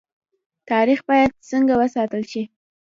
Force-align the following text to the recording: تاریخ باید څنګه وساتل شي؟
تاریخ 0.69 0.99
باید 1.09 1.31
څنګه 1.49 1.73
وساتل 1.81 2.23
شي؟ 2.31 2.43